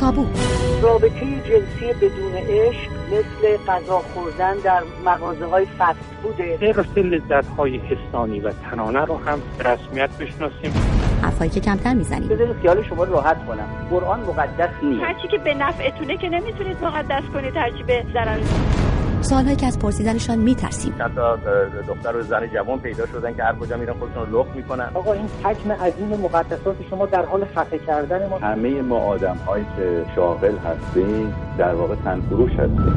[0.00, 0.26] تابو.
[0.82, 7.78] رابطه جنسی بدون عشق مثل غذا خوردن در مغازه های فست بوده غیر لذت های
[7.78, 10.72] حسانی و تنانه رو هم رسمیت بشناسیم.
[11.22, 12.28] حرفایی که کمتر می‌زنیم.
[12.28, 13.68] بذارید خیال شما راحت کنم.
[13.90, 15.02] قرآن مقدس نیست.
[15.02, 18.38] هرچی که به نفعتونه که نمی‌تونید مقدس کنید هرچی به ضرر.
[19.20, 20.94] سوالهایی که از پرسیدنشان میترسیم.
[20.98, 21.36] چند تا
[21.88, 24.90] دختر و زن جوان پیدا شدن که هر کجا میرن خودشون رو لخت می‌کنن.
[24.94, 29.64] آقا این حجم عظیم مقدسات شما در حال خفه کردن ما همه ما آدم هایی
[29.76, 32.94] که شاغل هستیم در واقع تنفروش هستیم.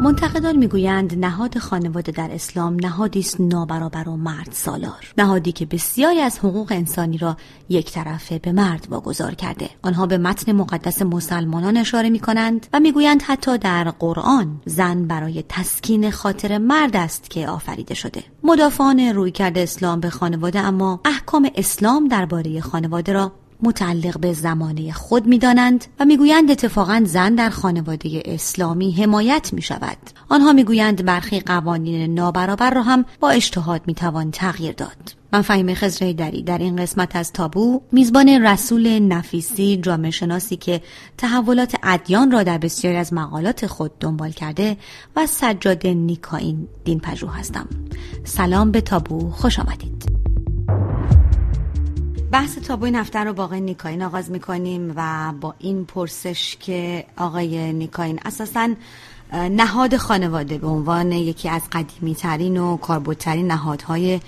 [0.00, 5.12] منتقدان می‌گویند نهاد خانواده در اسلام نهادی است نابرابر و مرد سالار.
[5.18, 7.36] نهادی که بسیاری از حقوق انسانی را
[7.68, 9.70] یک طرفه به مرد واگذار کرده.
[9.82, 15.44] آنها به متن مقدس مسلمانان اشاره می کنند و می‌گویند حتی در قرآن زن برای
[15.48, 18.24] تسکین خاطر مرد است که آفریده شده.
[18.42, 25.26] مدافعان رویکرد اسلام به خانواده اما احکام اسلام درباره خانواده را متعلق به زمانه خود
[25.26, 29.98] می‌دانند و می‌گویند اتفاقا زن در خانواده اسلامی حمایت می شود.
[30.28, 35.18] آنها می‌گویند برخی قوانین نابرابر را هم با اجتهاد می‌توان تغییر داد.
[35.32, 40.80] من فهیم خزره دری در این قسمت از تابو میزبان رسول نفیسی جامعه شناسی که
[41.18, 44.76] تحولات ادیان را در بسیاری از مقالات خود دنبال کرده
[45.16, 47.66] و سجاد نیکاین دین پژوه هستم
[48.24, 50.17] سلام به تابو خوش آمدید
[52.32, 57.72] بحث تابوی نفتر رو با آقای نیکاین آغاز می‌کنیم و با این پرسش که آقای
[57.72, 58.68] نیکاین اساسا
[59.32, 64.20] نهاد خانواده به عنوان یکی از قدیمی ترین و کاربردترین نهادهای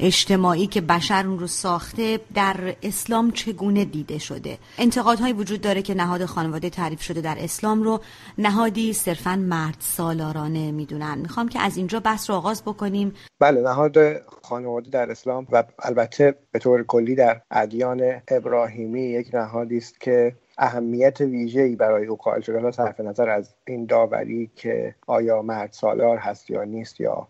[0.00, 5.94] اجتماعی که بشر اون رو ساخته در اسلام چگونه دیده شده؟ انتقادهایی وجود داره که
[5.94, 8.00] نهاد خانواده تعریف شده در اسلام رو.
[8.38, 11.18] نهادی صرفا مرد سالارانه می‌دونن.
[11.18, 13.14] می‌خوام که از اینجا بحث رو آغاز بکنیم.
[13.38, 13.96] بله نهاد
[14.42, 20.36] خانواده در اسلام و البته به طور کلی در ادیان ابراهیمی یک نهادی است که
[20.58, 26.16] اهمیت ویژه‌ای برای او قائل شده صرف نظر از این داوری که آیا مرد سالار
[26.16, 27.26] هست یا نیست یا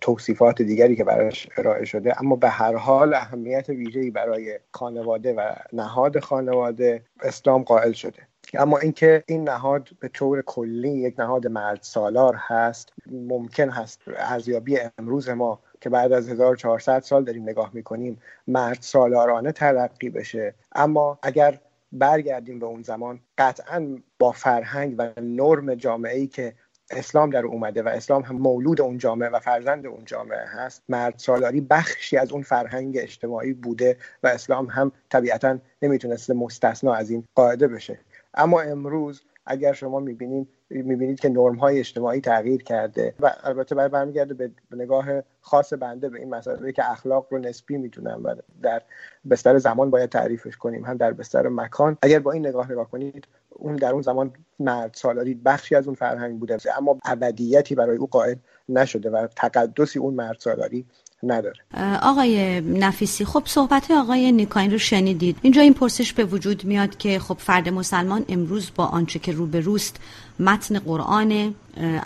[0.00, 5.54] توصیفات دیگری که براش ارائه شده اما به هر حال اهمیت ویژه‌ای برای خانواده و
[5.72, 8.18] نهاد خانواده اسلام قائل شده.
[8.54, 14.78] اما اینکه این نهاد به طور کلی یک نهاد مرد سالار هست ممکن هست ارزیابی
[14.98, 20.54] امروز ما که بعد از 1400 سال داریم نگاه می‌کنیم مرد سالارانه تلقی بشه.
[20.72, 21.60] اما اگر
[21.92, 26.54] برگردیم به اون زمان قطعا با فرهنگ و نرم جامعه ای که
[26.90, 31.14] اسلام در اومده و اسلام هم مولود اون جامعه و فرزند اون جامعه هست مرد
[31.16, 37.24] سالاری بخشی از اون فرهنگ اجتماعی بوده و اسلام هم طبیعتا نمی‌تونسته مستثنا از این
[37.34, 37.98] قاعده بشه.
[38.34, 43.88] اما امروز اگر شما می‌بینید می‌بینید که نرم های اجتماعی تغییر کرده و البته برای
[43.88, 45.06] برمیگرده به نگاه
[45.40, 48.82] خاص بنده به این مسئله که اخلاق رو نسبی می‌تونم و در
[49.30, 50.84] بستر زمان باید تعریفش کنیم.
[50.84, 51.96] هم در بستر مکان.
[52.02, 55.94] اگر با این نگاه نگاه کنید اون در اون زمان مرد سالاری بخشی از اون
[55.94, 56.58] فرهنگ بوده.
[56.78, 58.34] اما ابدیتی برای او قائل
[58.68, 60.86] نشده و تقدسی اون مرد سالاری
[61.22, 61.56] نداره.
[62.02, 65.36] آقای نفیسی خب صحبت آقای نیکاین رو شنیدید.
[65.42, 69.96] اینجا این پرسش به وجود میاد که خب فرد مسلمان امروز با آنچه که روبروست
[70.40, 71.54] متن قرآن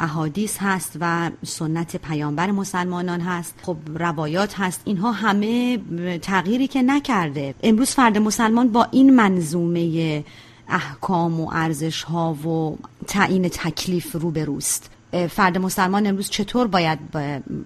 [0.01, 4.81] احادیث هست و سنت پیامبر مسلمانان هست خب روایات هست.
[4.85, 5.79] اینها همه
[6.23, 7.55] تغییری که نکرده.
[7.63, 10.25] امروز فرد مسلمان با این منظومه
[10.69, 12.77] احکام و ارزش ها و
[13.07, 14.91] تعیین تکلیف روبروست.
[15.29, 16.99] فرد مسلمان امروز چطور باید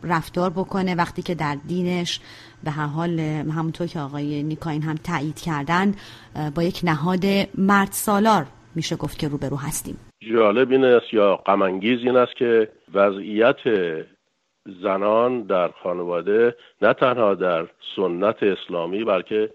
[0.03, 2.21] رفتار بکنه وقتی که در دینش
[2.65, 5.95] به هر حال همونطور که آقای نیکاین هم تایید کردن
[6.55, 7.25] با یک نهاد
[7.59, 9.97] مرد سالار میشه گفت که روبرو هستیم.
[10.33, 13.57] جالب این است یا غمانگیز این است که وضعیت
[14.83, 17.67] زنان در خانواده نه تنها در
[17.97, 19.51] سنت اسلامی بلکه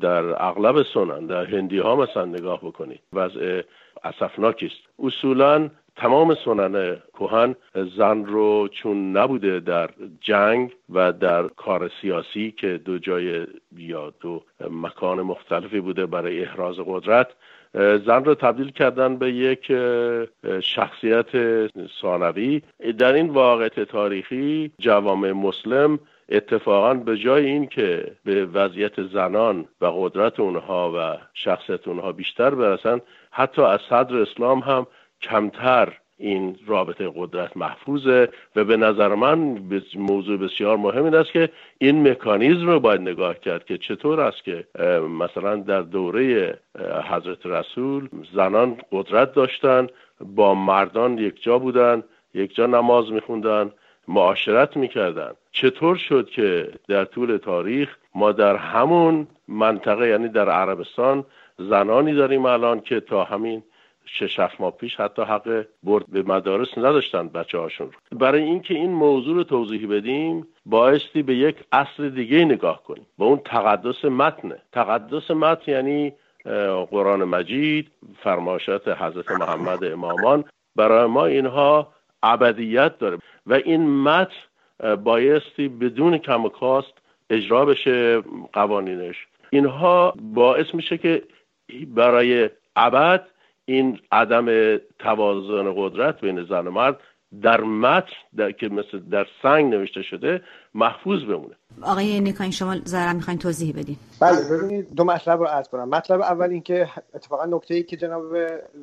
[0.00, 3.00] در اغلب سنن در هندی ها مثلا نگاه بکنید.
[3.12, 3.62] وضع
[4.04, 4.76] اسفناکی است.
[4.98, 7.54] اصولا تمام سنن کوهن
[7.96, 9.90] زن رو چون نبوده در
[10.20, 13.46] جنگ و در کار سیاسی که دو جای
[13.76, 17.28] یا دو مکان مختلفی بوده برای احراز قدرت
[17.74, 19.72] زن رو تبدیل کردن به یک
[20.60, 21.26] شخصیت
[22.02, 22.62] ثانوی.
[22.98, 25.98] در این واقعیت تاریخی جوامع مسلم
[26.28, 32.54] اتفاقا به جای این که به وضعیت زنان و قدرت اونها و شخصیت اونها بیشتر
[32.54, 33.00] برسن
[33.30, 34.86] حتی از صدر اسلام هم
[35.30, 39.38] کمتر این رابطه قدرت محفوظه و به نظر من
[39.96, 41.48] موضوع بسیار مهم این است که
[41.78, 44.64] این مکانیزم رو باید نگاه کرد که چطور است که
[45.18, 46.54] مثلا در دوره
[47.10, 49.86] حضرت رسول زنان قدرت داشتن
[50.20, 52.02] با مردان یک جا بودن
[52.34, 53.70] یک جا نماز میخوندن
[54.08, 55.30] معاشرت می‌کردن.
[55.52, 61.24] چطور شد که در طول تاریخ ما در همون منطقه یعنی در عربستان
[61.58, 63.62] زنانی داریم الان که تا همین
[64.06, 68.18] شش هفت ماه پیش حتی حق برد به مدارس نداشتن بچه هاشون رو.
[68.18, 73.06] برای اینکه این موضوع رو توضیح بدیم بایستی به یک اصل دیگه نگاه کنیم.
[73.18, 76.12] با اون تقدس متنه تقدس متن یعنی
[76.90, 77.90] قرآن مجید
[78.22, 80.44] فرماشات حضرت محمد امامان.
[80.76, 81.92] برای ما اینها
[82.22, 84.36] ابدیت داره و این متن
[85.04, 86.92] بایستی بدون کم و کاست
[87.30, 88.20] اجرا بشه
[88.52, 89.26] قوانینش.
[89.50, 91.22] اینها باعث میشه که
[91.86, 93.26] برای ابد
[93.64, 96.96] این عدم توازن قدرت بین زن و مرد
[97.42, 98.06] در متن
[98.36, 100.42] در که مثل در سنگ نوشته شده
[100.74, 101.54] محفوظ بمونه.
[101.82, 103.96] آقای نیکاین شما ظاهرا می‌خواین توضیح بدین.
[104.20, 105.88] بله ببینید دو مطلب رو عرض کنم.
[105.88, 108.22] مطلب اول اینکه اتفاقا نکته ای که جناب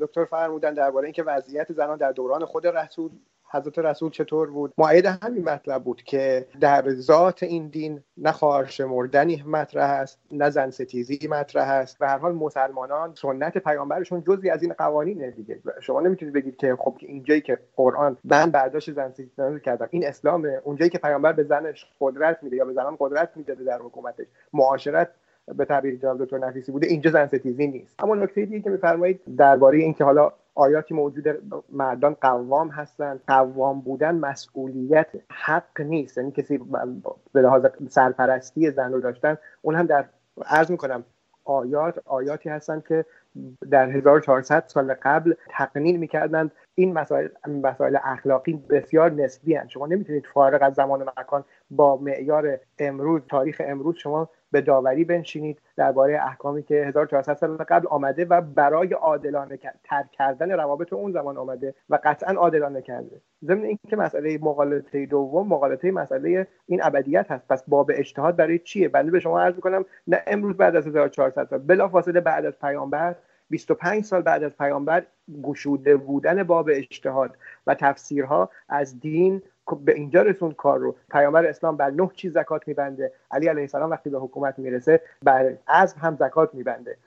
[0.01, 3.11] دکتر فرمودن درباره اینکه وضعیت زنان در دوران خود رسول
[3.51, 8.65] حضرت رسول چطور بود؟ معید همین مطلب بود که در ذات این دین نه خواهر
[8.65, 14.49] شمردنی مطرح است نه زن ستیزی مطرح است و هر حال مسلمانان سنت پیامبرشون جزی
[14.49, 15.59] از این قوانین دیگه.
[15.81, 20.61] شما نمی‌تونید بگید که خب اینجایی که قرآن من برداشت زن ستیزی کردم این اسلامه.
[20.63, 25.09] اونجایی که پیامبر به زنش قدرت میده یا به زنان قدرت میده در حکومتش معاشرت
[25.57, 28.03] به تعبیر جناب دکتر نفیسی بوده اینجا زن ستیزی نیست.
[28.03, 30.31] اما نکته دیگه که میفرمایید درباره اینکه حالا
[30.61, 31.27] آیاتی موجود
[31.69, 33.21] مردان قوام هستند.
[33.27, 36.17] قوام بودن مسئولیت حق نیست.
[36.17, 36.59] یعنی کسی
[37.33, 40.05] به لحاظ سرپرستی زن رو داشتن اون هم در
[40.45, 41.03] عرض می‌کنم
[41.45, 43.05] آیات آیاتی هستند که
[43.71, 46.51] در 1400 سال قبل تقنین می‌کردند.
[46.75, 49.69] این مسائل مسائل اخلاقی بسیار نسبی هستند.
[49.69, 55.03] شما نمی‌تونید فارغ از زمان و مکان با معیار امروز تاریخ امروز شما به داوری
[55.03, 61.11] بنشینید درباره احکامی که 1400 سال قبل آمده و برای عادلانه ترک کردن روابط اون
[61.11, 63.21] زمان آمده و قطعا عادلانه کرده.
[63.45, 67.47] ضمن اینکه مسئله مقالطه دوم مقالطه مسئله این ابدیت هست.
[67.47, 71.47] پس باب اجتهاد برای چیه؟ بنده به شما عرض می‌کنم نه امروز بعد از 1400
[71.47, 71.59] سال.
[71.59, 73.15] بلافاصله بعد از پیامبر
[73.49, 75.05] 25 سال بعد از پیامبر
[75.43, 77.37] گشوده بودن باب اجتهاد
[77.67, 79.41] و تفسیرها از دین
[79.75, 80.95] به اینجا رسوند کار رو.
[81.11, 83.11] پیامبر اسلام بر نه چیز زکات میبنده.
[83.31, 86.97] علی علیه السلام وقتی به حکومت می‌رسه بر عزم هم زکات میبنده.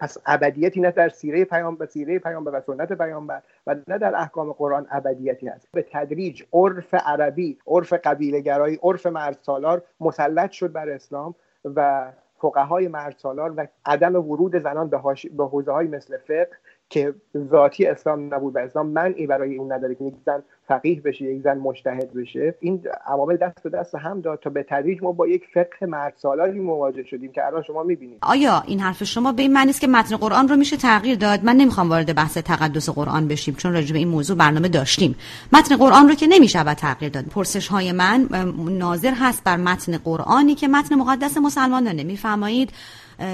[0.00, 4.52] پس ابدیتی نه در سیره پیامبر سیره پیامبر و سنت پیامبر و نه در احکام
[4.52, 5.68] قرآن ابدیتی هست.
[5.72, 11.34] به تدریج عرف عربی عرف قبیله گرایی عرف مرد سالار مسلط شد بر اسلام
[11.64, 12.12] و
[12.42, 15.00] فقهای مرد سالار و عدم ورود زنان به,
[15.36, 16.50] به حوزه های مثل فقه
[16.92, 17.14] که
[17.50, 21.42] ذاتی اسلام نبود و اسلام منعی برای اون نداره که یک زن فقیه بشه یک
[21.42, 22.54] زن مجتهد بشه.
[22.60, 26.14] این عوامل دست به دست هم داد تا به تدریج ما با یک فقه مرد
[26.16, 28.18] سالاری مواجه شدیم که الان شما می‌بینید.
[28.22, 31.44] آیا این حرف شما به این معنی است که متن قرآن رو میشه تغییر داد؟
[31.44, 35.16] من نمی‌خوام وارد بحث تقدس قرآن بشیم چون راجع به این موضوع برنامه داشتیم.
[35.52, 37.24] متن قرآن رو که نمیشه تغییر داد.
[37.24, 38.28] پرسش های من
[38.68, 42.72] ناظر هست بر متن قرآنی که متن مقدس مسلمانانه میفرمایید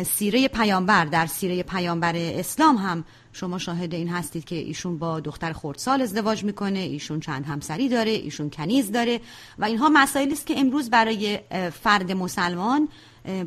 [0.03, 3.05] سیره پیامبر در سیره پیامبر اسلام هم
[3.39, 8.11] شما شاهد این هستید که ایشون با دختر خردسال ازدواج می‌کنه ایشون چند همسری داره
[8.11, 9.21] ایشون کنیز داره
[9.59, 11.39] و اینها مسائلی است که امروز برای
[11.83, 12.89] فرد مسلمان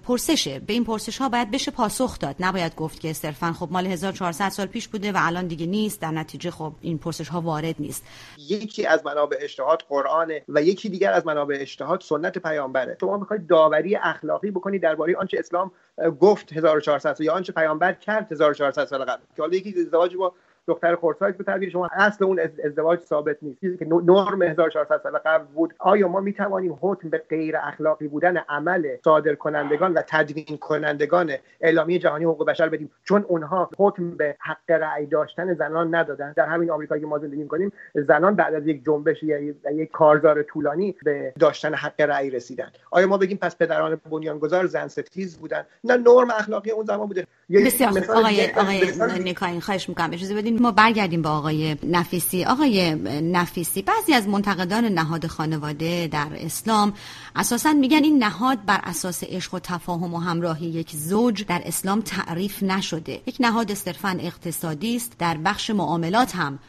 [0.04, 2.36] پرسشه به این پرسش ها باید بشه پاسخ داد.
[2.40, 6.02] نباید گفت که صرفا خب مال 1400 سال پیش بوده و الان دیگه نیست.
[6.02, 8.04] در نتیجه خب این پرسش ها وارد نیست.
[8.38, 12.98] یکی از منابع اجتهاد قرآنه و یکی دیگر از منابع اجتهاد سنت پیامبره.
[13.02, 15.72] شما می‌خواید داوری اخلاقی بکنید درباره آنچه اسلام
[16.20, 19.22] گفت 1400 سال یا آنچه پیامبر کرد 1400 سال قبل.
[19.36, 20.34] که حالا یکی ازدواج با
[20.68, 23.60] دختر خورسایت به تعبیر شما اصل اون ازدواج ثابت نیست.
[23.60, 28.08] چیزی که نرم 1400 سال قبل بود آیا ما می توانیم حکم به غیر اخلاقی
[28.08, 34.12] بودن عمل صادر کنندگان و تدوین کنندگان اعلامیه جهانی حقوق بشر بدیم؟ چون اونها حکم
[34.12, 36.34] به حق رأی داشتن زنان ندادن.
[36.36, 39.40] در همین آمریکا که ما زندگی کنیم زنان بعد از یک جنبش یا
[39.74, 42.72] یک کارزار طولانی به داشتن حق رأی رسیدن.
[42.92, 47.28] آیا ما بگیم پس پدران بنیانگذار زن ستیز بودن؟ نه نرم اخلاقی اون زمان بوده.
[47.50, 50.10] بسیار آقای آقای خواهش می‌کنم.
[50.14, 52.46] اجازه بدین ما برگردیم با آقای نفیسی.
[52.46, 56.94] آقای نفیسی بعضی از منتقدان نهاد خانواده در اسلام
[57.36, 62.02] اساسا میگن این نهاد بر اساس عشق و تفاهم و همراهی یک زوج در اسلام
[62.02, 63.22] تعریف نشده.
[63.26, 66.60] یک نهاد صرفا اقتصادی است در بخش معاملات هم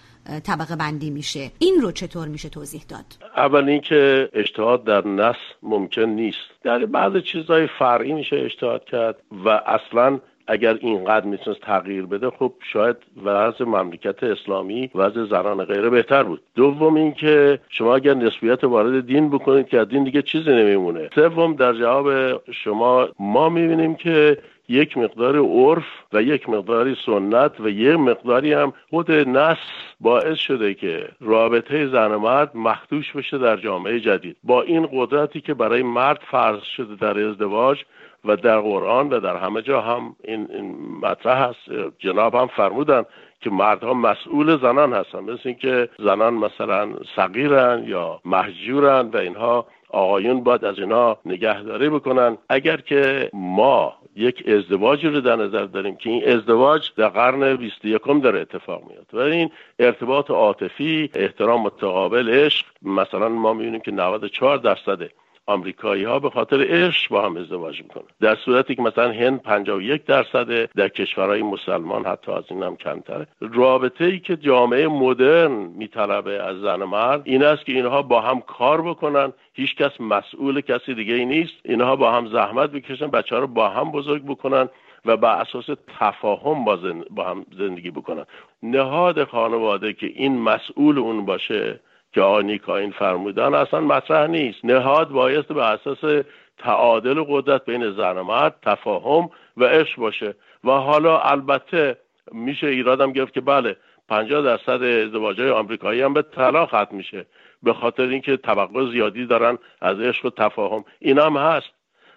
[0.44, 1.50] طبقه بندی میشه.
[1.58, 3.04] این رو چطور میشه توضیح داد؟
[3.36, 6.38] اول اینکه اجتهاد در نص ممکن نیست.
[6.64, 10.20] در بعض چیزهای فرعی میشه اجتهاد کرد و اصلا
[10.52, 16.40] اگر اینقدر می‌تونست تغییر بده خب شاید وضع مملکت اسلامی وضع زنان غیره بهتر بود.
[16.54, 21.10] دوم اینکه شما اگر نسبیت وارد دین بکنید که دین دیگه چیزی نمیمونه.
[21.14, 27.68] سوم در جواب شما ما می‌بینیم که یک مقدار عرف و یک مقداری سنت و
[27.68, 29.56] یک مقداری هم خود نس
[30.00, 34.36] باعث شده که رابطه زن و مرد مخدوش بشه در جامعه جدید.
[34.44, 37.78] با این قدرتی که برای مرد فرض شده در ازدواج
[38.24, 41.92] و در قرآن و در همه جا هم این, این مطرح هست.
[41.98, 43.04] جناب هم فرمودن
[43.40, 45.20] که مردها مسئول زنان هستن.
[45.20, 52.38] مثل اینکه زنان مثلا صغیرن یا محجورن و اینها آقایون باید از اینا نگهداری بکنن.
[52.48, 58.02] اگر که ما یک ازدواجی رو در نظر داریم که این ازدواج در قرن 21
[58.22, 64.58] داره اتفاق میاد و این ارتباط عاطفی احترام متقابل عشق مثلا ما می‌بینیم که 94
[64.58, 64.98] درصد
[65.46, 68.04] آمریکایی ها به خاطر عشق با هم ازدواج می‌کنن.
[68.20, 73.26] در صورتی که مثلا هند 51 درصد در کشورهای مسلمان حتی از این هم کمتره.
[73.40, 78.40] رابطه ای که جامعه مدرن میطلبه از زن مرد این است که اینها با هم
[78.40, 79.32] کار بکنن.
[79.52, 81.54] هیچ کس مسئول کسی دیگه ای نیست.
[81.64, 84.68] اینها با هم زحمت بکشن بچه ها رو با هم بزرگ بکنن
[85.04, 85.64] و بر اساس
[85.98, 86.78] تفاهم با,
[87.10, 88.24] با هم زندگی بکنن.
[88.62, 91.80] نهاد خانواده که این مسئول اون باشه
[92.12, 94.64] که آنیکا این فرمودن اصلا مطرح نیست.
[94.64, 96.24] نهاد بایست به اساس
[96.58, 100.34] تعادل قدرت بین زن و مرد تفاهم و عشق باشه.
[100.64, 101.96] و حالا البته
[102.32, 103.76] میشه ایرادم گرفت که بله
[104.08, 107.26] 50 درصد ازدواج های آمریکایی هم به طلاق ختم میشه.
[107.62, 110.84] به خاطر اینکه توقع زیادی دارن از عشق و تفاهم.
[110.98, 111.70] این هم هست.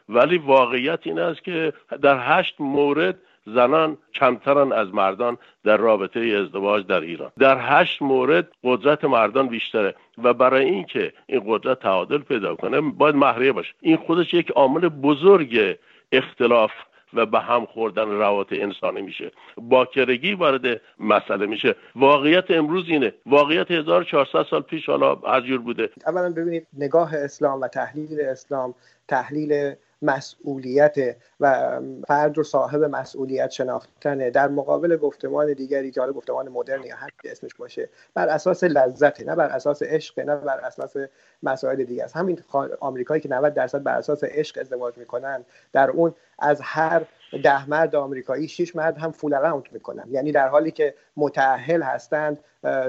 [0.09, 6.87] ولی واقعیت این است که در هشت مورد زنان کمترن از مردان در رابطه ازدواج
[6.87, 7.31] در ایران.
[7.39, 13.15] در هشت مورد قدرت مردان بیشتره و برای اینکه این قدرت تعادل پیدا کنه باید
[13.15, 13.73] مهریه باشه.
[13.81, 15.77] این خودش یک عامل بزرگ
[16.11, 16.71] اختلاف
[17.13, 19.31] و به هم خوردن روابط انسانی میشه.
[19.57, 21.75] باکرگی وارد مسئله میشه.
[21.95, 23.13] واقعیت امروز اینه.
[23.25, 25.89] واقعیت 1400 سال پیش حالا هر جور بوده.
[26.07, 28.75] اولا ببینید نگاه اسلام و تحلیل اسلام
[29.07, 30.95] تحلیل مسئولیت
[31.39, 36.95] و فرد رو صاحب مسئولیت شناختنه در مقابل گفتمان دیگری که حالا گفتمان مدرن یا
[36.95, 40.95] هر اسمش باشه بر اساس لذته نه بر اساس عشق نه بر اساس
[41.43, 42.15] مسائل دیگه است.
[42.15, 42.39] همین
[42.79, 47.05] آمریکایی که 90 درصد بر اساس عشق ازدواج می‌کنن در اون از هر
[47.43, 50.03] ده مرد آمریکایی شش مرد هم فول اراوند می‌کنن.
[50.11, 52.39] یعنی در حالی که متأهل هستند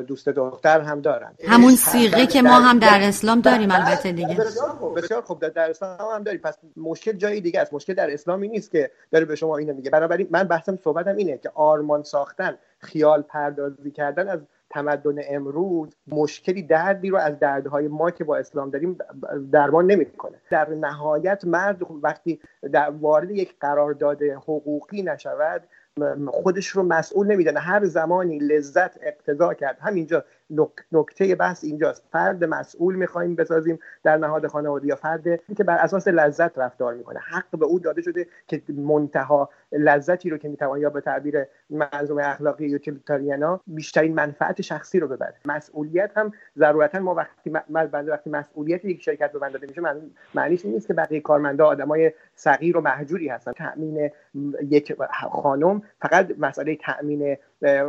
[0.07, 1.33] دوست دختر هم دارن.
[1.49, 4.35] همون سیغه که ما هم در اسلام داریم البته دیگه.
[4.35, 5.49] بسیار خوب بسیار خوب.
[5.49, 6.41] در اسلام هم داریم.
[6.41, 7.75] پس مشکل جایی دیگه است.
[7.75, 9.91] مشکل در اسلامی نیست که داره به شما اینو میگه.
[9.91, 16.63] بنابراین من بحثم صحبتم اینه که آرمان ساختن خیال پردازی کردن از تمدن امروز مشکلی
[16.63, 18.99] دردی رو از دردهای ما که با اسلام داریم
[19.53, 20.37] درمان نمی‌کنه.
[20.51, 22.41] در نهایت مرد وقتی
[22.73, 25.63] در وارد یک قرارداد حقوقی نشود
[26.29, 29.79] خودش رو مسئول نمیدانه هر زمانی لذت اقتضا کرد.
[29.81, 30.25] همینجا
[30.93, 32.05] نکته بحث اینجاست.
[32.13, 35.23] فرد مسئول می‌خوایم بسازیم در نهاد خانواده یا فرد
[35.57, 37.19] که بر اساس لذت رفتار می‌کنه.
[37.19, 42.23] حق به او داده شده که منتها لذتی رو که می‌توان یا به تعبیر منظومه
[42.29, 45.35] اخلاقی یوتیلیتاریانا بیشترین منفعت شخصی رو ببره.
[45.45, 49.83] مسئولیت هم ضرورتا ما وقتی بنده وقتی مسئولیت یک شرکت به بنده میشه
[50.35, 53.53] معنیش این نیست که بقیه کارمندا آدمای صغیر و محجوری هستن.
[53.53, 54.11] تامین
[54.71, 54.97] یک
[55.31, 57.37] خانم فقط مسئله تامین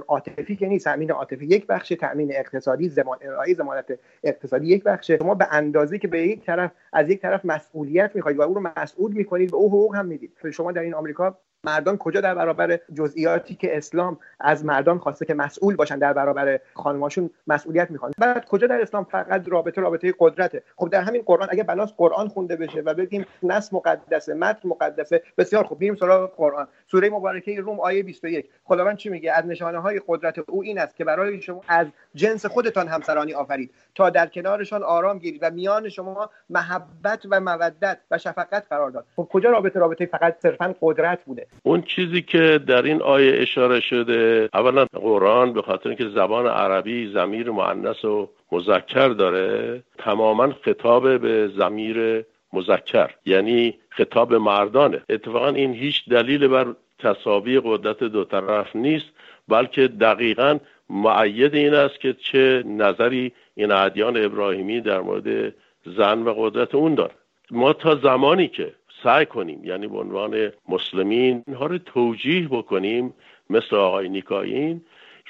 [0.08, 0.86] عاطفی که نیست.
[0.86, 5.18] تامین عاطفی یک بخش تامین اقتصادی زمان ارائه زمانت اقتصادی یک بخشه.
[5.18, 8.72] شما به اندازه که به یک طرف از یک طرف مسئولیت می‌خواید و او رو
[8.78, 10.38] مسئول می‌کنید به او حقوق هم می‌دید.
[10.52, 15.34] شما در این آمریکا مردان کجا در برابر جزئیاتی که اسلام از مردان خواسته که
[15.34, 20.64] مسئول باشن در برابر خانماشون مسئولیت می‌خوان؟ بعد کجا در اسلام فقط رابطه رابطه قدرته؟
[20.76, 25.24] خب در همین قرآن اگه بلاس قرآن خونده بشه و بگیم نص مقدسه متن مقدسه
[25.38, 26.68] بسیار خوب میریم سراغ قرآن.
[26.92, 30.96] سوره مبارکه روم آیه 21 خداوند چی میگه؟ از نشانه های قدرت او این است
[30.96, 35.90] که برای شما از جنس خودتان همسرانی آفرید تا در کنارشان آرام گیرید و میان
[35.90, 39.06] شما محبت و مودت و شفقت قرار داد.
[39.16, 41.48] خب کجا رابطه؟ رابطه فقط صرفا قدرت بوده.
[41.64, 47.12] اون چیزی که در این آیه اشاره شده اولا قرآن به خاطر اینکه زبان عربی
[47.14, 55.02] زمیر مؤنث و مذکر داره تماما خطاب به زمیر مذکر یعنی خطاب مردانه.
[55.10, 59.06] اتفاقا این هیچ دلیل بر تصاوی قدرت دو طرف نیست
[59.48, 60.60] بلکه دقیقا
[60.90, 65.54] معید این است که چه نظری این ادیان ابراهیمی در مورد
[65.86, 67.14] زن و قدرت اون داره
[67.52, 68.74] ما تا زمانی که
[69.04, 73.14] سعی کنیم یعنی به عنوان مسلمین اینها رو توجیه بکنیم
[73.50, 74.82] مثل آقای نیکاین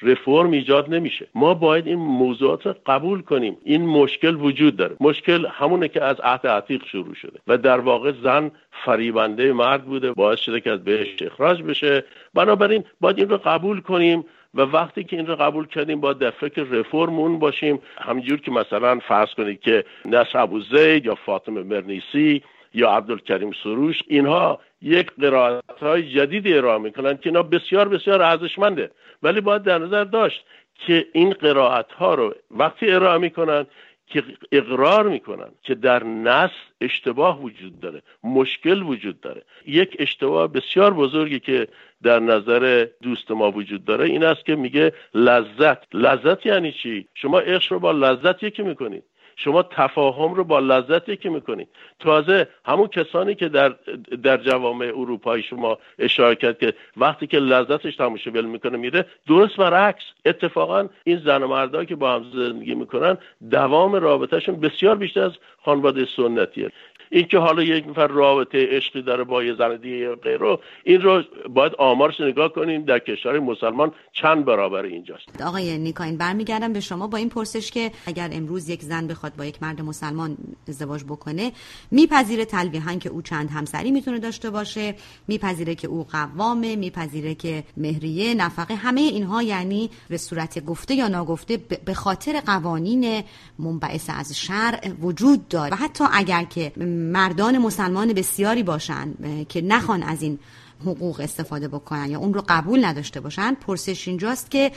[0.01, 1.27] رفرم ایجاد نمیشه.
[1.35, 3.57] ما باید این موضوعات رو قبول کنیم.
[3.63, 4.95] این مشکل وجود داره.
[4.99, 8.51] مشکل همونه که از عهد عتیق شروع شده و در واقع زن
[8.85, 10.11] فریبنده مرد بوده.
[10.11, 12.03] باعث شده که از بهش اخراج بشه.
[12.33, 16.31] بنابراین باید این رو قبول کنیم و وقتی که این رو قبول کردیم باید در
[16.31, 17.79] فکر رفرم اون باشیم.
[17.97, 22.43] همینجور که مثلا فرض کنید که نصر ابو زید یا فاطمه مرنیسی
[22.77, 28.91] یا عبدالکریم سروش اینها یک قرائت های جدید ارائه می‌کنن که اینا بسیار بسیار ارزشمنده.
[29.23, 33.65] ولی باید در نظر داشت که این قرائت ها رو وقتی ارائه می‌کنن
[34.07, 39.41] که اقرار می‌کنن که در نسل اشتباه وجود داره مشکل وجود داره.
[39.65, 41.67] یک اشتباه بسیار بزرگی که
[42.03, 45.95] در نظر دوست ما وجود داره این است که میگه لذت.
[45.95, 49.03] لذت یعنی چی؟ شما عشق رو با لذت یکی می‌کنید.
[49.37, 51.67] شما تفاهم رو با لذت یکی می‌کنید.
[51.99, 53.75] تازه همون کسانی که در
[54.23, 59.57] در جوامع اروپایی شما اشاره کرد که وقتی که لذتش تماشا ول می‌کنه میره درست
[59.57, 60.03] برعکس.
[60.25, 63.17] اتفاقا این زن و مردها که با هم زندگی می‌کنن
[63.51, 65.31] دوام رابطهشون بسیار بیشتر از
[65.65, 66.71] خانواده سنتیه.
[67.11, 71.73] اینکه حالا یک نفر رابطه عشقی داره با یه زن دیگه غیره این رو باید
[71.77, 75.41] آمارش نگاه کنیم در کشور مسلمان چند برابر اینجاست.
[75.41, 79.45] آقای نیکاین برمیگردم به شما با این پرسش که اگر امروز یک زن بخواد با
[79.45, 80.37] یک مرد مسلمان
[80.67, 81.51] ازدواج بکنه
[81.91, 84.95] میپذیره تلویحا که او چند همسری می‌تونه داشته باشه
[85.27, 91.07] میپذیره که او قوامه میپذیره که مهریه نفقه همه اینها یعنی به صورت گفته یا
[91.07, 93.23] ناگفته به خاطر قوانین
[93.59, 95.73] منبعث از شرع وجود داره.
[95.73, 99.13] و حتی اگر که مردان مسلمان بسیاری باشن
[99.49, 100.39] که نخوان از این
[100.81, 104.71] حقوق استفاده بکنن یا اون رو قبول نداشته باشن پرسش اینجاست که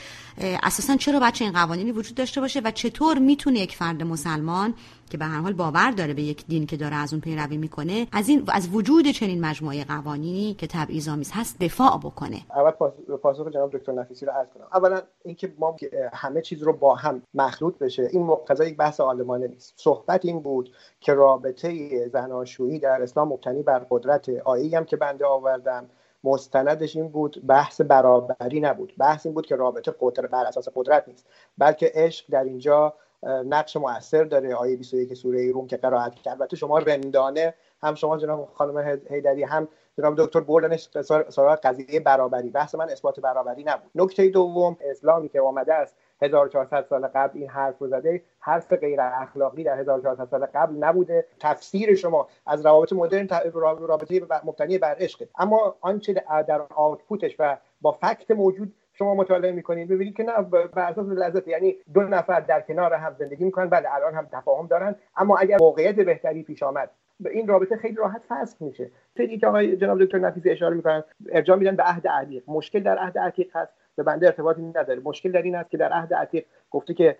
[0.63, 4.73] اساسا چرا بچه این قوانینی وجود داشته باشه و چطور می‌تونه یک فرد مسلمان
[5.09, 8.07] که به هر حال باور داره به یک دین که داره از اون پیروی می‌کنه
[8.11, 12.71] از این از وجود چنین مجموعه قوانینی که تبعیض‌آمیز هست دفاع بکنه؟ اول
[13.17, 14.67] پاسخ جناب دکتر نفیسی رو عرض کنم.
[14.73, 15.75] اولا اینکه ما
[16.13, 19.73] همه چیز رو با هم مخلوط بشه این مقتضای یک بحث عالمانه نیست.
[19.77, 25.25] صحبت این بود که رابطه زناشویی در اسلام مبتنی بر قدرت آیی هم که بنده
[25.25, 25.85] آوردم.
[26.23, 28.93] مستندش این بود بحث برابری نبود.
[28.97, 31.27] بحث این بود که رابطه قدرت بر اساس قدرت نیست.
[31.57, 34.55] بلکه عشق در اینجا نقش موثر داره.
[34.55, 36.41] آیه 21 سوره روم که قرائت کرد.
[36.41, 40.89] البته شما رندانه هم شما جناب خانم هیدری هم جناب دکتر بردنش
[41.29, 42.49] سراغ قضیه برابری.
[42.49, 43.91] بحث من اثبات برابری نبود.
[43.95, 48.21] نکته دوم اسلامی که آمده است 1400 سال قبل این حرف رو زده.
[48.39, 51.25] حرف غیر اخلاقی در 1400 سال قبل نبوده.
[51.39, 56.13] تفسیر شما از روابط مدرن رابطه مبتنی بر عشق اما آنچه
[56.47, 61.47] در آوتپوتش و با فکت موجود شما مطالعه می‌کنید ببینید که نه بر اساس لذت
[61.47, 64.95] یعنی دو نفر در کنار هم زندگی می‌کنن بله الان هم تفاهم دارن.
[65.17, 66.89] اما اگر موقعیت بهتری پیش آمد
[67.25, 68.91] این رابطه خیلی راحت فسخ میشه.
[69.17, 72.97] خیلی که آقای جناب دکتر نفیسی اشاره می‌کنن ارجاع میدن به عهد عتیق مشکل در
[72.97, 73.73] عهد عتیق هست.
[74.03, 75.01] به بنده ارتباطی نداره.
[75.03, 77.17] مشکل در این است که در عهد عتیق گفته که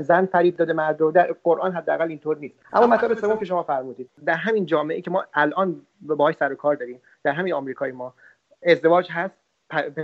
[0.00, 2.54] زن فریب داده مرد رو در قرآن حداقل اینطور نیست.
[2.72, 6.74] اما مطلب سوم که شما فرمودید در همین جامعه که ما الان باهاش سر کار
[6.74, 8.14] داریم در همین آمریکای ما
[8.62, 9.34] ازدواج هست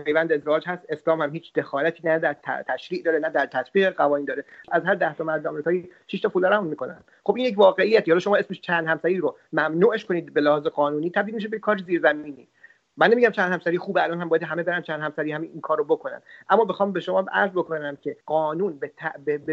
[0.05, 2.37] پیوند ازدواج هست اسلام هم هیچ دخالتی نه در
[2.69, 4.45] تشریع داره نه در تطبیق قوانین داره.
[4.71, 6.99] از هر ده تا مرد آمریکایی 6 تا پول می‌کنن.
[7.25, 11.11] خب این یک واقعیت یا شما اسمش چند همسری رو ممنوعش کنید به لحاظ قانونی
[11.11, 12.49] تبدیل میشه به کار زیرزمینی.
[12.97, 15.85] من نمیگم چند همسری خوبه الان هم باید همه برن چند همسری همین این کارو
[15.85, 16.23] بکنن.
[16.49, 18.81] اما بخوام به شما عرض بکنم که قانون
[19.25, 19.51] به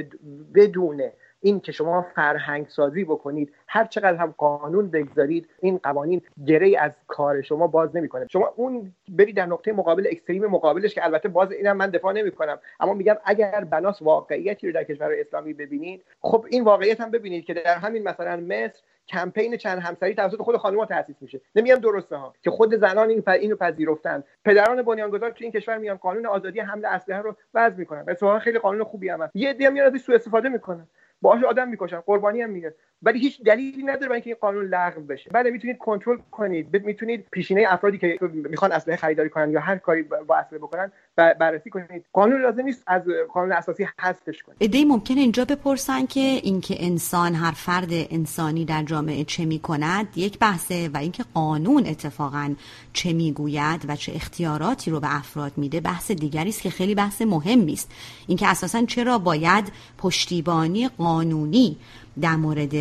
[0.55, 1.03] بدون
[1.41, 6.91] این که شما فرهنگ سازی بکنید هر چقدر هم قانون بگذارید این قوانین گره از
[7.07, 8.27] کار شما باز نمی‌کنه.
[8.27, 12.59] شما اون برید در نقطه مقابل اکستریم مقابلش که البته باز اینم من دفاع نمی‌کنم.
[12.79, 17.45] اما میگم اگر بناس واقعیتی رو در کشور اسلامی ببینید خب این واقعیت هم ببینید
[17.45, 21.41] که در همین مثلا مصر کمپین چند همسری توسط خود خانم‌ها تاسیس میشه.
[21.55, 22.33] نمیگم درسته ها.
[22.41, 24.23] که خود زنان این اینو پذیرفتن.
[24.45, 28.05] پدران بنیانگذار تو این کشور میان قانون آزادی حمل اسلحه رو وضع می‌کنن.
[28.07, 29.35] اتفاقا خیلی قانون خوبی هم هست.
[29.35, 30.87] یه دیگه ازش سوء استفاده می‌کنن.
[31.21, 31.99] باهاش آدم می‌کشن.
[31.99, 35.29] قربانی هم میگه ولی هیچ دلیلی نداره برای اینکه این قانون لغو بشه.
[35.33, 36.85] بله می‌تونید کنترل کنید.
[36.85, 41.69] می‌تونید پیشینه افرادی که می‌خوان اسلحه خریداری کنن یا هر کاری با اسلحه بکنن بررسی
[41.69, 42.05] کنید.
[42.13, 43.01] قانون لازم نیست از
[43.33, 44.57] قانون اساسی حذفش کنید.
[44.59, 50.39] ایده ممکنه اینجا بپرسن که اینکه انسان هر فرد انسانی در جامعه چه می‌کند یک
[50.39, 52.55] بحثه و اینکه قانون اتفاقا
[52.93, 57.21] چه می‌گوید و چه اختیاراتی رو به افراد میده بحث دیگری است که خیلی بحث
[57.21, 57.91] مهمی است.
[58.27, 61.77] اینکه اساسا چرا باید پشتیبانی قانونی
[62.21, 62.73] در مورد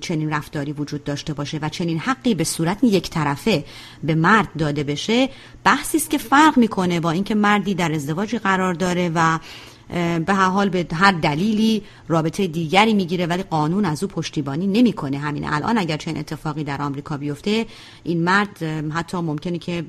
[0.00, 3.64] چنین رفتاری وجود داشته باشه و چنین حقی به صورت یک طرفه
[4.04, 5.28] به مرد داده بشه
[5.64, 9.38] بحثی است که فرق می‌کنه با اینکه مردی در ازدواجی قرار داره و
[10.26, 15.18] به هر حال به هر دلیلی رابطه دیگری می‌گیره ولی قانون از او پشتیبانی نمی‌کنه.
[15.18, 17.66] همین الان اگر چنین اتفاقی در آمریکا بیفته
[18.04, 18.62] این مرد
[18.94, 19.84] حتی ممکنه که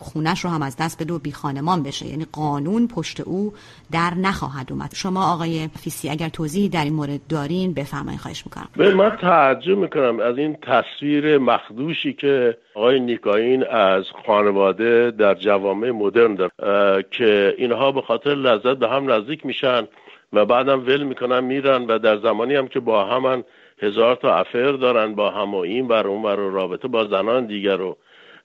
[0.00, 2.06] خونش رو هم از دست بده و بی خانمان بشه.
[2.06, 3.52] یعنی قانون پشت او
[3.92, 4.90] در نخواهد اومد.
[4.94, 8.68] شما آقای فیسی اگر توضیحی در این مورد دارین بفرمایید خواهش می‌کنم.
[8.96, 16.34] من تعجب می‌کنم از این تصویر مخدوشی که آقای نیکاین از خانواده در جوامع مدرن
[16.34, 19.88] داره که اینها به خاطر لذت به هم نزدیک میشن
[20.32, 23.44] و بعدم ول می‌کنن میرن و در زمانی هم که با همان
[23.82, 27.76] هزار تا افر دارن با هم و این بر اون بر رابطه با زنان دیگر
[27.76, 27.96] رو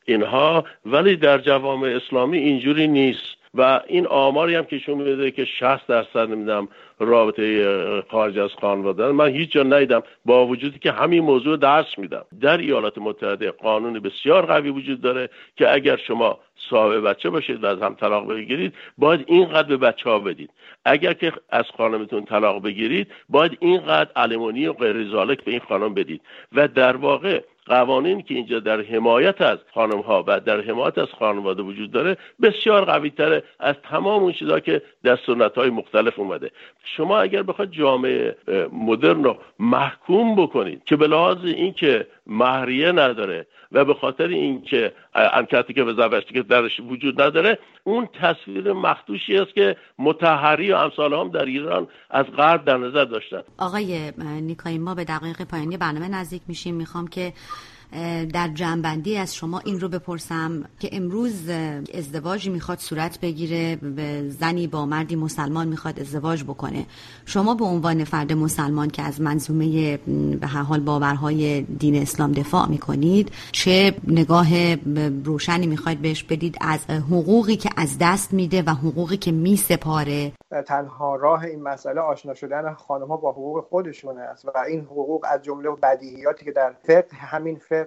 [0.05, 0.63] اینها.
[0.85, 3.38] ولی در جوامع اسلامی اینجوری نیست.
[3.53, 6.67] و این آماری هم که شما میده که 60 درصد نمیدم
[6.99, 12.25] رابطه خارج از خانواده من هیچ جا ندیدم با وجودی که همین موضوع درس میدم.
[12.41, 17.67] در ایالات متحده قانون بسیار قوی وجود داره که اگر شما صاحب بچه باشید و
[17.67, 20.49] از هم طلاق بگیرید باید اینقدر به بچه ها بدید.
[20.85, 24.93] اگر که از خانمتون طلاق بگیرید باید اینقدر علمونی و غیر
[25.25, 26.21] به این خانم بدید.
[26.51, 31.07] و در واقع قوانین که اینجا در حمایت از خانم ها و در حمایت از
[31.19, 36.19] خانواده وجود داره بسیار قوی تره از تمام اون چیزا که در سنت های مختلف
[36.19, 36.51] اومده.
[36.83, 38.35] شما اگر بخواید جامعه
[38.71, 45.73] مدرن رو محکوم بکنید که به لحاظ اینکه مهریه نداره و به خاطر اینکه انکتی
[45.73, 47.57] که به که درش وجود نداره
[47.89, 53.05] اون تصویر مخدوشی است که متحری و امثال هم در ایران از غرب در نظر
[53.05, 53.41] داشتن.
[53.57, 56.75] آقای نیکایی ما به دقایق پایانی برنامه نزدیک میشیم.
[56.75, 57.33] می‌خوام که
[58.33, 61.49] در جنبندی از شما این رو بپرسم که امروز
[61.93, 66.85] ازدواجی می‌خواد صورت بگیره به زنی با مردی مسلمان می‌خواد ازدواج بکنه.
[67.25, 69.97] شما به عنوان فرد مسلمان که از منظومه
[70.41, 74.75] به هر حال باورهای دین اسلام دفاع می‌کنید چه نگاه
[75.23, 80.31] روشنی می‌خواید بهش بدید از حقوقی که از دست میده و حقوقی که میسپاره؟
[80.67, 85.25] تنها راه این مسئله آشنا شدن خانم ها با حقوق خودشون است و این حقوق
[85.31, 87.78] از جمله بدیهیاتی که در فقه همین فقه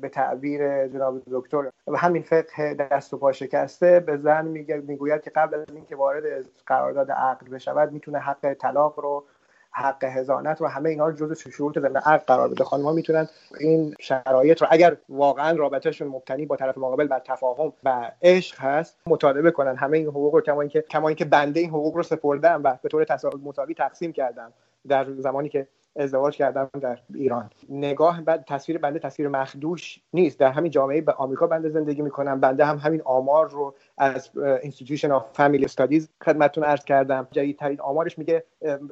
[0.00, 4.46] به تعبیر جناب دکتر و همین فقه دست و پا شکسته به زن
[4.86, 6.22] می‌گوید که قبل از اینکه وارد
[6.66, 9.24] قرارداد عقد بشود می‌تونه حق طلاق رو
[9.70, 12.64] حق هزانت و همه اینا رو جزو شروط ضمن عقد قرار بده.
[12.64, 13.28] خانم‌ها می‌تونن
[13.60, 18.96] این شرایط رو اگر واقعا رابطهشون مبتنی با طرف مقابل بر تفاهم و عشق هست
[19.06, 19.76] مطالبه کنن.
[19.76, 22.88] همه این حقوق رو کما اینکه کما اینکه بنده این حقوق رو سپردم و به
[22.88, 23.06] طور
[23.44, 24.52] مساوی تقسیم کردم
[24.88, 27.50] در زمانی که ازدواج کردم در ایران.
[27.68, 30.38] نگاه بعد تصویر بنده تصویر مخدوش نیست.
[30.38, 32.40] در همین جامعه به آمریکا بنده زندگی می‌کنم.
[32.40, 34.30] بنده هم همین آمار رو از
[34.62, 37.28] Institution of Family Studies خدمتتون عرض کردم.
[37.30, 38.44] جدیدترین آمارش میگه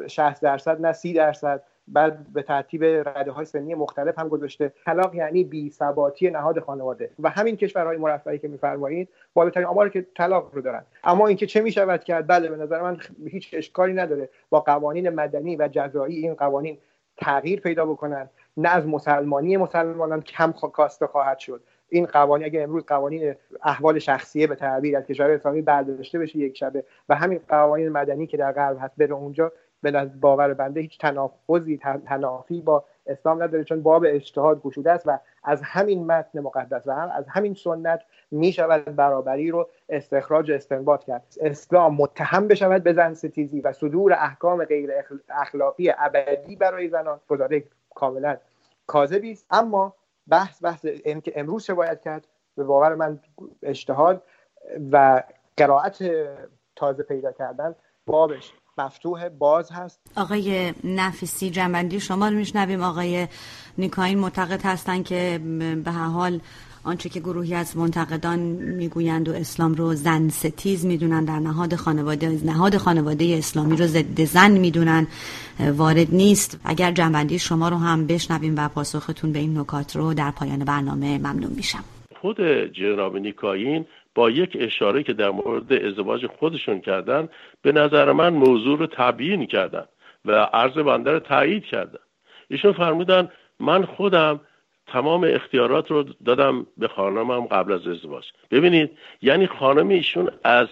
[0.06, 1.62] 60 درصد نه 30 درصد.
[1.88, 4.72] بعد به ترتیب رده های سنی مختلف هم گذاشته.
[4.84, 7.10] طلاق یعنی بی ثباتی نهاد خانواده.
[7.18, 10.82] و همین کشورهای مرفهی که میفرمایید بالاترین آمار که طلاق رو دارن.
[11.04, 14.28] اما اینکه چه می‌شود کرد؟ بله به نظر من هیچ اشکالی نداره.
[14.50, 16.78] با قوانین مدنی و جزایی این قوانین
[17.16, 21.62] تغییر پیدا بکنن نه از مسلمانی مسلمانان کم کاسته خواهد شد.
[21.88, 26.56] این قوانین اگر امروز قوانین احوال شخصیه به تعبیر از کشور اسلامی برداشته بشه یک
[26.56, 29.52] شبه و همین قوانین مدنی که در غرب هست بره اونجا
[29.84, 35.18] به باور بنده هیچ تناقضی تنافی با اسلام نداره چون باب اجتهاد گشوده است و
[35.42, 41.04] از همین متن مقدس و هم از همین سنت می شود برابری رو استخراج استنباط
[41.04, 41.22] کرد.
[41.40, 44.90] اسلام متهم بشود به زن ستیزی و صدور احکام غیر
[45.28, 47.20] اخلاقی ابدی برای زنان.
[47.28, 48.36] گزاره کاملا
[48.86, 49.46] کاذبی است.
[49.50, 49.94] اما
[50.28, 53.20] بحث بحث این که امروز باید کرد؟ به باور من
[53.62, 54.22] اجتهاد
[54.92, 55.22] و
[55.56, 55.98] قرائت
[56.76, 57.74] تازه پیدا کردن
[58.06, 58.52] بابش.
[58.78, 60.00] مفتوح باز هست.
[60.16, 62.82] آقای نفیسی جنبندی شما رو میشنویم.
[62.82, 63.28] آقای
[63.78, 65.40] نیکاین معتقد هستند که
[65.84, 66.40] به هر حال
[66.84, 72.28] آنچه که گروهی از منتقدان می‌گویند و اسلام رو زن ستیز می‌دونن در نهاد خانواده
[72.44, 75.06] نهاد خانواده اسلامی رو ضد زن می‌دونن
[75.76, 76.60] وارد نیست.
[76.64, 81.18] اگر جنبندی شما رو هم بشنویم و پاسختون به این نکات رو در پایان برنامه
[81.18, 81.84] ممنون میشم.
[82.20, 82.36] خود
[82.72, 87.28] جناب نیکاین با یک اشاره که در مورد ازدواج خودشون کردن
[87.62, 89.84] به نظر من موضوع رو تبیین کردن
[90.24, 91.98] و عرض بنده رو تایید کردن.
[92.50, 93.28] ایشون فرمودن
[93.60, 94.40] من خودم
[94.86, 98.24] تمام اختیارات رو دادم به خانمم قبل از ازدواج.
[98.50, 98.90] ببینید
[99.22, 100.68] یعنی خانم ایشون از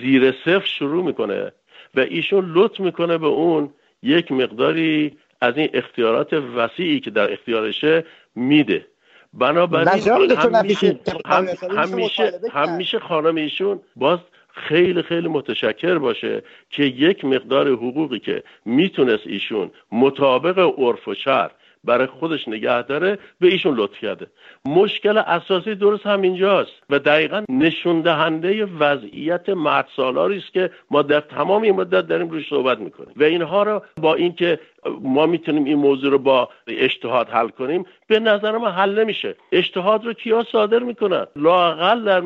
[0.00, 1.52] زیر صفر شروع می‌کنه
[1.94, 3.70] و ایشون لطف می‌کنه به اون
[4.02, 8.86] یک مقداری از این اختیارات وسیعی که در اختیارشه میده.
[9.34, 9.88] بنابراین
[11.76, 14.18] همیشه همیشه خانم ایشون باز
[14.54, 21.50] خیلی خیلی متشکر باشه که یک مقدار حقوقی که می‌تونست ایشون مطابق عرف و شرع
[21.84, 24.26] برای خودش نگه داره به ایشون لطف کرده.
[24.64, 31.20] مشکل اساسی درست همینجاست و دقیقا نشون دهنده وضعیت مرد سالاری است که ما در
[31.20, 33.12] تمام این مدت داریم روش صحبت می‌کنیم.
[33.16, 34.58] و اینها رو با اینکه
[35.00, 39.34] ما می‌تونیم این موضوع رو با اجتهاد حل کنیم به نظر ما حل نمیشه.
[39.52, 42.22] اجتهاد رو کیا صادر می‌کنن؟ لاقل در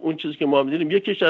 [0.00, 1.22] اون چیزی که ما می‌دونیم یکیش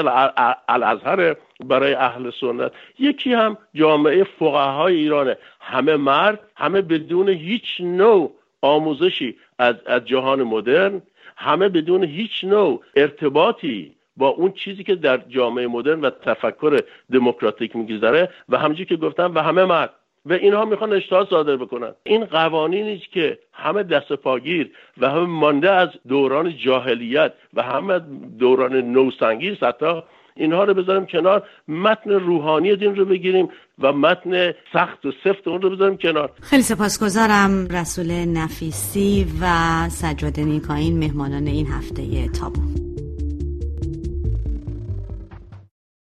[0.67, 1.35] الازهر
[1.65, 2.71] برای اهل سنت.
[2.99, 5.37] یکی هم جامعه فقهای ایرانه.
[5.59, 11.01] همه مرد همه بدون هیچ نوع آموزشی از, از جهان مدرن
[11.37, 16.79] همه بدون هیچ نوع ارتباطی با اون چیزی که در جامعه مدرن و تفکر
[17.11, 18.29] دموکراتیک میگذره.
[18.49, 19.93] و همچنین که گفتم و همه مرد.
[20.25, 21.91] و اینها می‌خوان اجتهاد صادر بکنن.
[22.03, 27.99] این قوانینی که همه دست پاگیر و همه مانده از دوران جاهلیت و همه
[28.39, 30.01] دوران نوسنگی حتی
[30.35, 31.43] اینها رو بذاریم کنار.
[31.67, 36.31] متن روحانی دین رو بگیریم و متن سخت و سفت اون رو بذاریم کنار.
[36.41, 39.45] خیلی سپاسگزارم رسول نفیسی و
[39.89, 42.92] سجاد نیکاین مهمانان این هفته تابو.